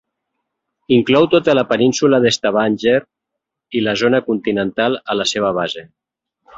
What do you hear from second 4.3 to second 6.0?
continental a la seva base.